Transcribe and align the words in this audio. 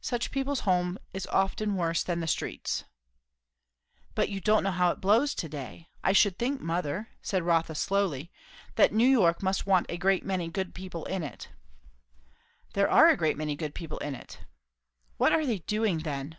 "Such 0.00 0.30
people's 0.30 0.60
home 0.60 0.96
is 1.12 1.26
often 1.26 1.74
worse 1.74 2.04
than 2.04 2.20
the 2.20 2.28
streets." 2.28 2.84
"But 4.14 4.28
you 4.28 4.40
don't 4.40 4.62
know 4.62 4.70
how 4.70 4.92
it 4.92 5.00
blows 5.00 5.34
to 5.34 5.48
day. 5.48 5.88
I 6.04 6.12
should 6.12 6.38
think, 6.38 6.60
mother," 6.60 7.08
said 7.20 7.42
Rotha 7.42 7.74
slowly, 7.74 8.30
"New 8.92 9.08
York 9.08 9.42
must 9.42 9.66
want 9.66 9.86
a 9.88 9.98
great 9.98 10.24
many 10.24 10.46
good 10.46 10.72
people 10.72 11.04
in 11.06 11.24
it." 11.24 11.48
"There 12.74 12.88
are 12.88 13.08
a 13.08 13.16
great 13.16 13.36
many 13.36 13.56
good 13.56 13.74
people 13.74 13.98
in 13.98 14.14
it." 14.14 14.38
"What 15.16 15.32
are 15.32 15.44
they 15.44 15.58
doing, 15.58 15.98
then?" 15.98 16.36